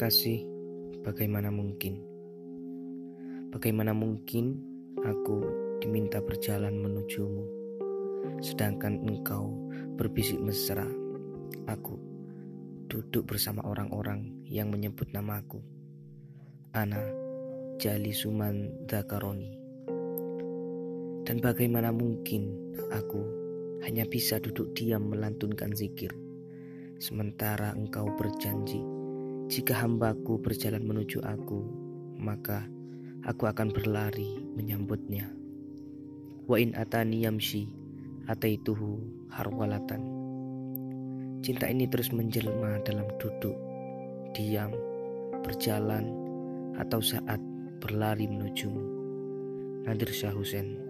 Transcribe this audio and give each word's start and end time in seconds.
Kekasih, 0.00 0.48
bagaimana 1.04 1.52
mungkin? 1.52 2.00
Bagaimana 3.52 3.92
mungkin 3.92 4.56
aku 4.96 5.44
diminta 5.76 6.24
berjalan 6.24 6.72
menujumu, 6.72 7.44
sedangkan 8.40 8.96
engkau 9.04 9.52
berbisik 10.00 10.40
mesra. 10.40 10.88
Aku 11.68 12.00
duduk 12.88 13.28
bersama 13.28 13.60
orang-orang 13.68 14.40
yang 14.48 14.72
menyebut 14.72 15.12
namaku. 15.12 15.60
Ana 16.72 17.04
Jali 17.76 18.16
Suman 18.16 18.88
Dakaroni. 18.88 19.52
Dan 21.28 21.44
bagaimana 21.44 21.92
mungkin 21.92 22.72
aku 22.88 23.20
hanya 23.84 24.08
bisa 24.08 24.40
duduk 24.40 24.72
diam 24.72 25.12
melantunkan 25.12 25.76
zikir, 25.76 26.16
sementara 26.96 27.76
engkau 27.76 28.08
berjanji 28.16 28.59
jika 29.50 29.74
hambaku 29.74 30.38
berjalan 30.38 30.86
menuju 30.86 31.26
aku, 31.26 31.66
maka 32.22 32.70
aku 33.26 33.50
akan 33.50 33.74
berlari 33.74 34.38
menyambutnya. 34.54 35.26
Wa 36.46 36.54
in 36.54 36.70
atani 36.78 37.26
yamshi 37.26 37.66
ataituhu 38.30 39.02
harwalatan. 39.26 40.06
Cinta 41.42 41.66
ini 41.66 41.90
terus 41.90 42.14
menjelma 42.14 42.78
dalam 42.86 43.10
duduk, 43.18 43.58
diam, 44.38 44.70
berjalan, 45.42 46.14
atau 46.78 47.02
saat 47.02 47.42
berlari 47.82 48.30
menujumu. 48.30 48.86
Nadir 49.82 50.14
Syah 50.14 50.30
Hussein 50.30 50.89